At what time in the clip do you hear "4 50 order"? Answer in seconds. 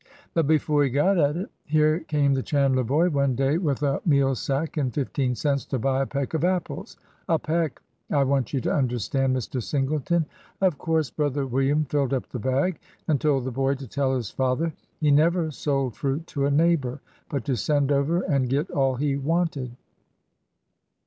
4.29-4.55